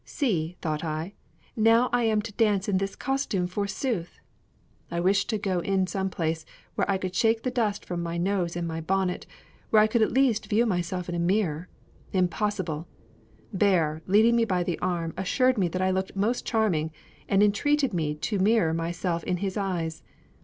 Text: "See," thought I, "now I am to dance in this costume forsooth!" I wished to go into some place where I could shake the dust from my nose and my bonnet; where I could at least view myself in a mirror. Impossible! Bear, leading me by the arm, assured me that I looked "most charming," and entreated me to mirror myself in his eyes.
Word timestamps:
"See," 0.03 0.57
thought 0.63 0.83
I, 0.83 1.13
"now 1.55 1.87
I 1.93 2.05
am 2.05 2.23
to 2.23 2.31
dance 2.33 2.67
in 2.67 2.79
this 2.79 2.95
costume 2.95 3.45
forsooth!" 3.45 4.19
I 4.89 4.99
wished 4.99 5.29
to 5.29 5.37
go 5.37 5.59
into 5.59 5.91
some 5.91 6.09
place 6.09 6.43
where 6.73 6.89
I 6.89 6.97
could 6.97 7.13
shake 7.13 7.43
the 7.43 7.51
dust 7.51 7.85
from 7.85 8.01
my 8.01 8.17
nose 8.17 8.55
and 8.55 8.67
my 8.67 8.81
bonnet; 8.81 9.27
where 9.69 9.79
I 9.79 9.85
could 9.85 10.01
at 10.01 10.11
least 10.11 10.47
view 10.49 10.65
myself 10.65 11.07
in 11.07 11.13
a 11.13 11.19
mirror. 11.19 11.69
Impossible! 12.13 12.87
Bear, 13.53 14.01
leading 14.07 14.35
me 14.35 14.43
by 14.43 14.63
the 14.63 14.79
arm, 14.79 15.13
assured 15.17 15.59
me 15.59 15.67
that 15.67 15.83
I 15.83 15.91
looked 15.91 16.15
"most 16.15 16.47
charming," 16.47 16.91
and 17.29 17.43
entreated 17.43 17.93
me 17.93 18.15
to 18.15 18.39
mirror 18.39 18.73
myself 18.73 19.23
in 19.23 19.37
his 19.37 19.55
eyes. 19.55 20.01